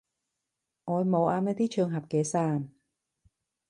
[0.85, 2.71] 我冇啱呢啲場合嘅衫